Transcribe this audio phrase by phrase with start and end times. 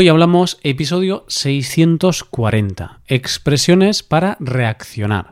[0.00, 5.30] Hoy hablamos episodio 640, expresiones para reaccionar.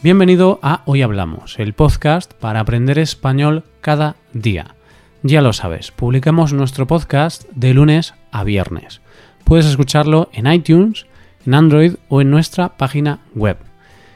[0.00, 4.76] Bienvenido a Hoy Hablamos, el podcast para aprender español cada día.
[5.24, 9.00] Ya lo sabes, publicamos nuestro podcast de lunes a viernes.
[9.42, 11.06] Puedes escucharlo en iTunes,
[11.46, 13.56] en Android o en nuestra página web.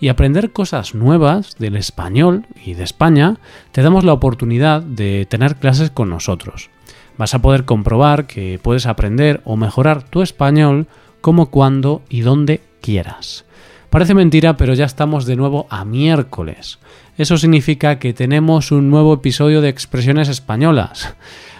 [0.00, 3.36] y aprender cosas nuevas del español y de España,
[3.72, 6.70] te damos la oportunidad de tener clases con nosotros.
[7.18, 10.86] Vas a poder comprobar que puedes aprender o mejorar tu español
[11.20, 13.44] como cuando y donde quieras.
[13.90, 16.78] Parece mentira, pero ya estamos de nuevo a miércoles.
[17.18, 21.14] Eso significa que tenemos un nuevo episodio de expresiones españolas.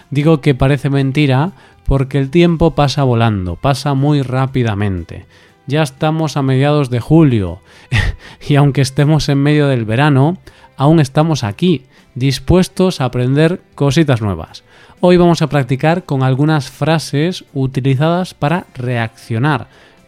[0.09, 1.51] Digo que parece mentira
[1.85, 5.25] porque el tiempo pasa volando, pasa muy rápidamente.
[5.67, 7.61] Ya estamos a mediados de julio
[8.47, 10.37] y aunque estemos en medio del verano,
[10.75, 14.63] aún estamos aquí, dispuestos a aprender cositas nuevas.
[14.99, 19.67] Hoy vamos a practicar con algunas frases utilizadas para reaccionar,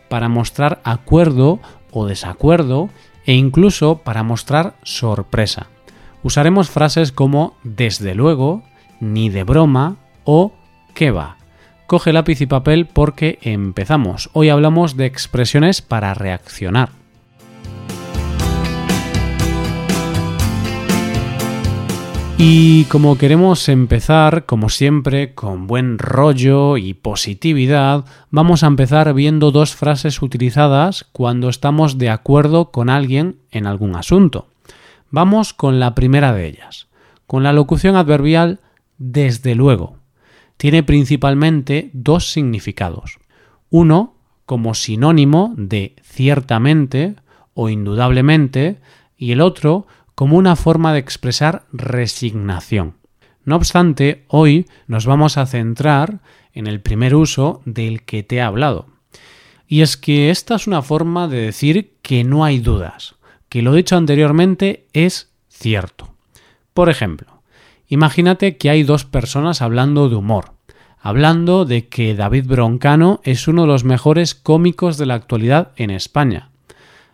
[0.10, 1.60] para mostrar acuerdo
[1.92, 2.90] o desacuerdo
[3.26, 5.68] e incluso para mostrar sorpresa.
[6.24, 8.64] Usaremos frases como desde luego,
[9.00, 10.54] ni de broma o
[10.94, 11.38] qué va.
[11.88, 14.30] Coge lápiz y papel porque empezamos.
[14.34, 16.90] Hoy hablamos de expresiones para reaccionar.
[22.38, 29.52] Y como queremos empezar, como siempre, con buen rollo y positividad, vamos a empezar viendo
[29.52, 34.48] dos frases utilizadas cuando estamos de acuerdo con alguien en algún asunto.
[35.12, 36.88] Vamos con la primera de ellas,
[37.28, 38.60] con la locución adverbial
[38.98, 40.03] desde luego.
[40.64, 43.20] Tiene principalmente dos significados.
[43.70, 44.16] Uno,
[44.46, 47.18] como sinónimo de ciertamente
[47.54, 48.80] o indudablemente,
[49.18, 52.94] y el otro como una forma de expresar resignación.
[53.44, 56.22] No obstante, hoy nos vamos a centrar
[56.54, 58.88] en el primer uso del que te he hablado.
[59.68, 63.16] Y es que esta es una forma de decir que no hay dudas,
[63.50, 66.16] que lo dicho anteriormente es cierto.
[66.74, 67.33] Por ejemplo,
[67.88, 70.54] imagínate que hay dos personas hablando de humor,
[71.00, 75.90] hablando de que David Broncano es uno de los mejores cómicos de la actualidad en
[75.90, 76.50] España.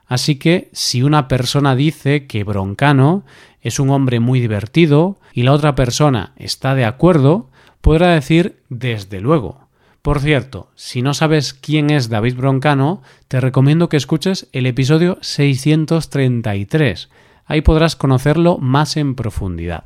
[0.06, 3.24] Así que si una persona dice que Broncano
[3.62, 7.50] es un hombre muy divertido y la otra persona está de acuerdo,
[7.82, 9.70] podrá decir desde luego.
[10.02, 15.18] Por cierto, si no sabes quién es David Broncano, te recomiendo que escuches el episodio
[15.22, 17.10] 633.
[17.46, 19.84] Ahí podrás conocerlo más en profundidad.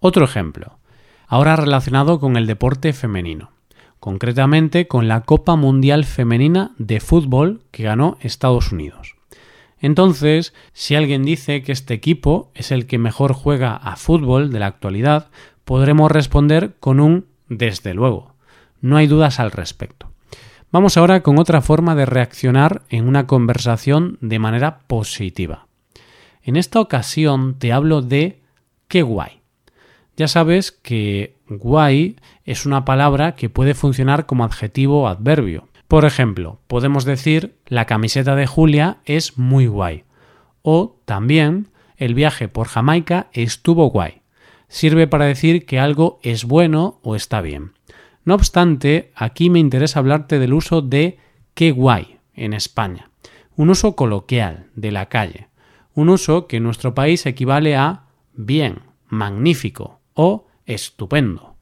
[0.00, 0.78] Otro ejemplo,
[1.26, 3.50] ahora relacionado con el deporte femenino,
[3.98, 9.16] concretamente con la Copa Mundial Femenina de Fútbol que ganó Estados Unidos.
[9.80, 14.58] Entonces, si alguien dice que este equipo es el que mejor juega a fútbol de
[14.58, 15.28] la actualidad,
[15.64, 18.34] podremos responder con un desde luego.
[18.80, 20.10] No hay dudas al respecto.
[20.70, 25.66] Vamos ahora con otra forma de reaccionar en una conversación de manera positiva.
[26.42, 28.42] En esta ocasión te hablo de
[28.86, 29.37] qué guay.
[30.18, 35.68] Ya sabes que guay es una palabra que puede funcionar como adjetivo o adverbio.
[35.86, 40.02] Por ejemplo, podemos decir la camiseta de Julia es muy guay.
[40.62, 44.22] O también el viaje por Jamaica estuvo guay.
[44.66, 47.74] Sirve para decir que algo es bueno o está bien.
[48.24, 51.18] No obstante, aquí me interesa hablarte del uso de
[51.54, 53.08] qué guay en España.
[53.54, 55.46] Un uso coloquial, de la calle.
[55.94, 61.54] Un uso que en nuestro país equivale a bien, magnífico o estupendo.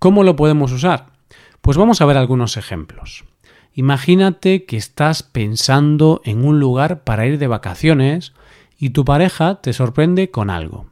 [0.00, 1.12] ¿Cómo lo podemos usar?
[1.60, 3.24] Pues vamos a ver algunos ejemplos.
[3.72, 8.32] Imagínate que estás pensando en un lugar para ir de vacaciones
[8.76, 10.86] y tu pareja te sorprende con algo.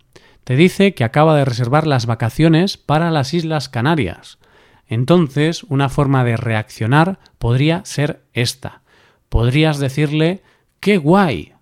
[0.44, 4.38] Te dice que acaba de reservar las vacaciones para las Islas Canarias.
[4.86, 8.82] Entonces, una forma de reaccionar podría ser esta.
[9.28, 10.42] Podrías decirle
[10.78, 11.52] ¡Qué guay!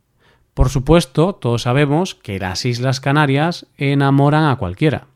[0.53, 5.10] Por supuesto, todos sabemos que las Islas Canarias enamoran a cualquiera.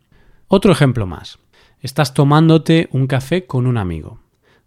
[0.57, 1.41] Otro ejemplo más.
[1.81, 4.21] Estás tomándote un café con un amigo.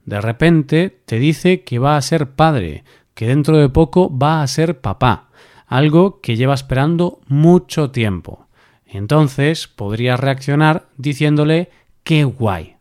[0.03, 4.47] De repente te dice que va a ser padre, que dentro de poco va a
[4.47, 5.29] ser papá,
[5.65, 8.47] algo que lleva esperando mucho tiempo.
[8.85, 11.71] Entonces podrías reaccionar diciéndole
[12.03, 12.75] qué guay.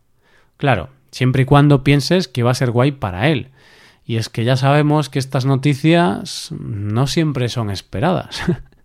[0.57, 3.51] Claro, siempre y cuando pienses que va a ser guay para él.
[4.03, 8.41] Y es que ya sabemos que estas noticias no siempre son esperadas.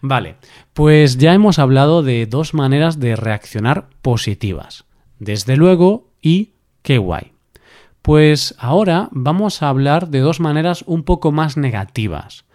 [0.00, 0.36] vale,
[0.72, 4.84] pues ya hemos hablado de dos maneras de reaccionar positivas.
[5.18, 6.52] Desde luego y
[6.82, 7.32] qué guay.
[8.02, 12.46] Pues ahora vamos a hablar de dos maneras un poco más negativas,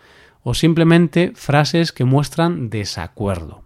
[0.42, 3.64] o simplemente frases que muestran desacuerdo.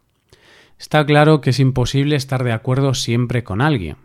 [0.77, 3.97] Está claro que es imposible estar de acuerdo siempre con alguien.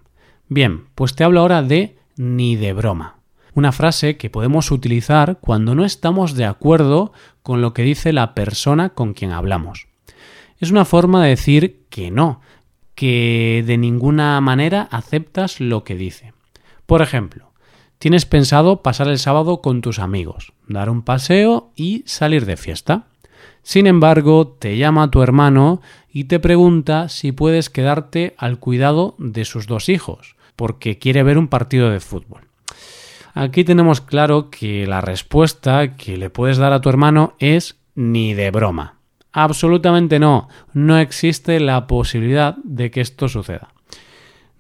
[0.48, 3.16] Bien, pues te hablo ahora de ni de broma.
[3.54, 7.12] Una frase que podemos utilizar cuando no estamos de acuerdo
[7.44, 9.86] con lo que dice la persona con quien hablamos.
[10.58, 12.40] Es una forma de decir que no,
[12.94, 16.32] que de ninguna manera aceptas lo que dice.
[16.86, 17.52] Por ejemplo,
[17.98, 23.08] tienes pensado pasar el sábado con tus amigos, dar un paseo y salir de fiesta.
[23.62, 29.44] Sin embargo, te llama tu hermano y te pregunta si puedes quedarte al cuidado de
[29.44, 32.48] sus dos hijos, porque quiere ver un partido de fútbol.
[33.36, 38.32] Aquí tenemos claro que la respuesta que le puedes dar a tu hermano es ni
[38.32, 38.98] de broma.
[39.32, 40.48] Absolutamente no.
[40.72, 43.74] No existe la posibilidad de que esto suceda.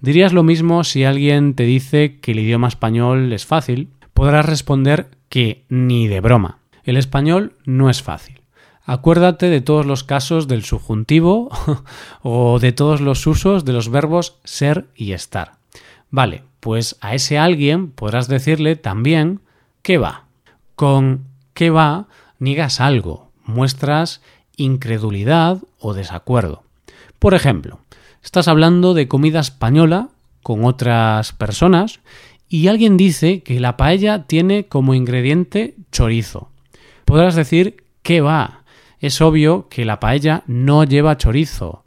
[0.00, 3.90] Dirías lo mismo si alguien te dice que el idioma español es fácil.
[4.12, 6.58] Podrás responder que ni de broma.
[6.82, 8.40] El español no es fácil.
[8.84, 11.48] Acuérdate de todos los casos del subjuntivo
[12.22, 15.52] o de todos los usos de los verbos ser y estar.
[16.10, 19.40] Vale, pues a ese alguien podrás decirle también
[19.82, 20.24] que va.
[20.76, 22.08] Con que va
[22.38, 24.22] niegas algo, muestras
[24.56, 26.62] incredulidad o desacuerdo.
[27.18, 27.80] Por ejemplo,
[28.22, 30.08] estás hablando de comida española
[30.42, 32.00] con otras personas
[32.48, 36.48] y alguien dice que la paella tiene como ingrediente chorizo.
[37.04, 38.64] Podrás decir que va.
[39.00, 41.83] Es obvio que la paella no lleva chorizo.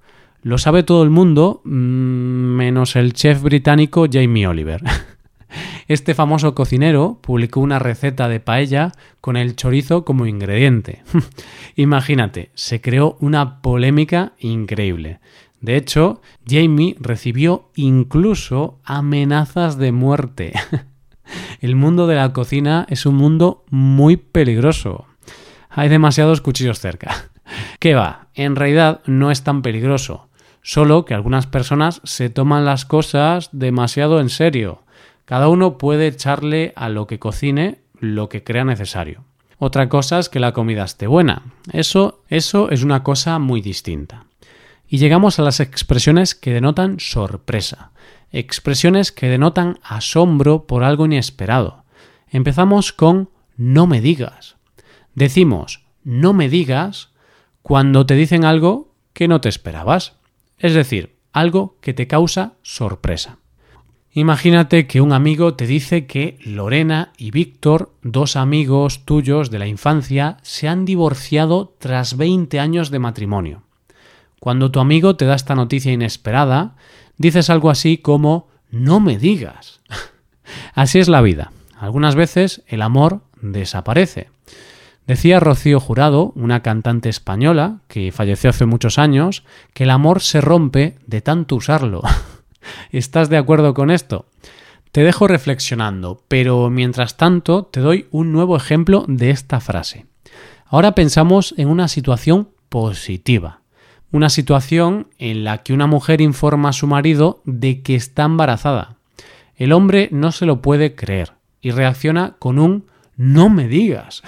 [0.47, 4.81] Lo sabe todo el mundo, mm, menos el chef británico Jamie Oliver.
[5.89, 11.03] Este famoso cocinero publicó una receta de paella con el chorizo como ingrediente.
[11.75, 15.19] Imagínate, se creó una polémica increíble.
[15.59, 20.53] De hecho, Jamie recibió incluso amenazas de muerte.
[21.59, 25.07] El mundo de la cocina es un mundo muy peligroso.
[25.69, 27.31] Hay demasiados cuchillos cerca.
[27.79, 28.29] ¿Qué va?
[28.33, 30.27] En realidad no es tan peligroso
[30.67, 34.83] solo que algunas personas se toman las cosas demasiado en serio.
[35.23, 39.23] Cada uno puede echarle a lo que cocine lo que crea necesario.
[39.59, 41.43] Otra cosa es que la comida esté buena.
[41.71, 44.25] Eso, eso es una cosa muy distinta.
[44.89, 47.91] Y llegamos a las expresiones que denotan sorpresa,
[48.33, 51.85] expresiones que denotan asombro por algo inesperado.
[52.27, 54.57] Empezamos con no me digas.
[55.15, 57.11] Decimos no me digas
[57.61, 60.17] cuando te dicen algo que no te esperabas
[60.57, 63.37] es decir, algo que te causa sorpresa.
[64.11, 69.67] Imagínate que un amigo te dice que Lorena y Víctor, dos amigos tuyos de la
[69.67, 73.61] infancia, se han divorciado tras 20 años de matrimonio.
[74.39, 76.75] Cuando tu amigo te da esta noticia inesperada,
[77.17, 79.81] dices algo así como no me digas.
[80.73, 81.51] así es la vida.
[81.79, 84.29] Algunas veces el amor desaparece.
[85.07, 90.41] Decía Rocío Jurado, una cantante española que falleció hace muchos años, que el amor se
[90.41, 92.01] rompe de tanto usarlo.
[92.91, 94.25] ¿Estás de acuerdo con esto?
[94.91, 100.05] Te dejo reflexionando, pero mientras tanto te doy un nuevo ejemplo de esta frase.
[100.65, 103.61] Ahora pensamos en una situación positiva,
[104.11, 108.97] una situación en la que una mujer informa a su marido de que está embarazada.
[109.55, 114.21] El hombre no se lo puede creer y reacciona con un no me digas.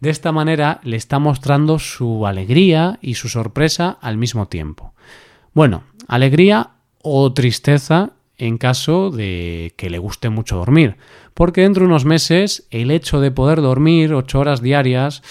[0.00, 4.94] De esta manera le está mostrando su alegría y su sorpresa al mismo tiempo.
[5.52, 6.70] Bueno, alegría
[7.02, 10.96] o tristeza en caso de que le guste mucho dormir,
[11.34, 15.22] porque dentro de unos meses el hecho de poder dormir ocho horas diarias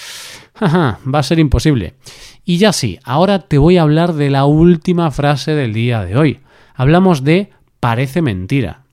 [0.62, 1.96] va a ser imposible.
[2.46, 6.18] Y ya sí, ahora te voy a hablar de la última frase del día de
[6.18, 6.40] hoy.
[6.76, 7.50] Hablamos de
[7.80, 8.84] parece mentira.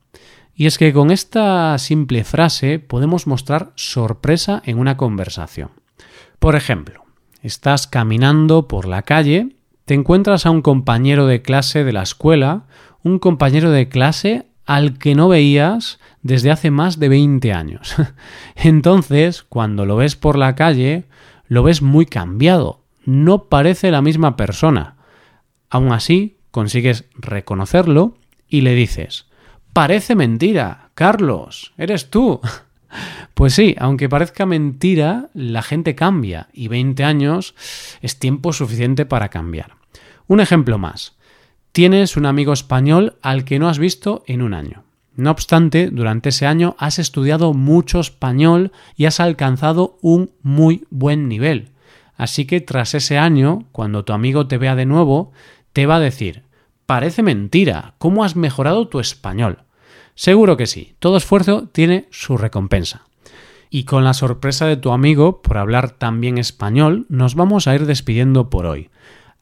[0.59, 5.69] Y es que con esta simple frase podemos mostrar sorpresa en una conversación.
[6.39, 7.05] Por ejemplo,
[7.43, 12.63] estás caminando por la calle, te encuentras a un compañero de clase de la escuela,
[13.03, 17.95] un compañero de clase al que no veías desde hace más de 20 años.
[18.55, 21.05] Entonces, cuando lo ves por la calle,
[21.47, 24.95] lo ves muy cambiado, no parece la misma persona.
[25.69, 28.17] Aún así, consigues reconocerlo
[28.49, 29.27] y le dices,
[29.77, 30.89] Parece mentira.
[30.95, 32.41] Carlos, eres tú.
[33.35, 37.53] Pues sí, aunque parezca mentira, la gente cambia y 20 años
[38.01, 39.75] es tiempo suficiente para cambiar.
[40.25, 41.15] Un ejemplo más.
[41.73, 44.83] Tienes un amigo español al que no has visto en un año.
[45.15, 51.27] No obstante, durante ese año has estudiado mucho español y has alcanzado un muy buen
[51.27, 51.69] nivel.
[52.15, 55.33] Así que tras ese año, cuando tu amigo te vea de nuevo,
[55.73, 56.47] te va a decir
[56.87, 59.59] Parece mentira, ¿cómo has mejorado tu español?
[60.17, 63.05] Seguro que sí, todo esfuerzo tiene su recompensa.
[63.69, 67.75] Y con la sorpresa de tu amigo por hablar tan bien español, nos vamos a
[67.75, 68.89] ir despidiendo por hoy.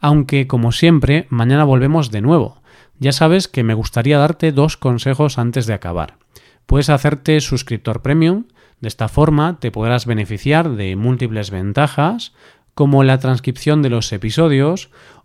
[0.02, 2.62] Aunque, como siempre, mañana volvemos de nuevo.
[3.00, 6.18] Ya sabes que me gustaría darte dos consejos antes de acabar.
[6.66, 8.48] Puedes hacerte suscriptor premium,
[8.82, 12.34] de esta forma te podrás beneficiar de múltiples ventajas,
[12.74, 14.90] como la transcripción de los episodios